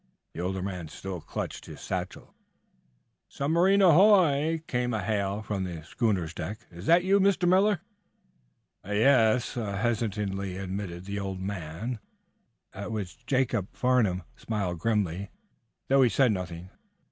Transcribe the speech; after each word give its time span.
The 0.33 0.41
older 0.41 0.63
man 0.63 0.87
still 0.87 1.21
clutched 1.21 1.67
his 1.67 1.79
satchel. 1.79 2.33
"Submarine, 3.29 3.83
ahoy!" 3.83 4.63
came 4.65 4.95
a 4.95 5.03
hail 5.03 5.43
from 5.43 5.63
the 5.63 5.83
schooner's 5.83 6.33
deck. 6.33 6.57
"Is 6.71 6.87
that 6.87 7.03
you, 7.03 7.19
Mr. 7.19 7.47
Miller?" 7.47 7.81
"Ye 8.83 9.03
es," 9.03 9.53
hesitatingly 9.53 10.57
admitted 10.57 11.05
the 11.05 11.19
older 11.19 11.43
man, 11.43 11.99
at 12.73 12.91
which 12.91 13.27
Jacob 13.27 13.67
Farnum 13.75 14.23
smiled 14.35 14.79
grimly, 14.79 15.29
though 15.87 16.01
he 16.01 16.09
said 16.09 16.31
nothing. 16.31 16.71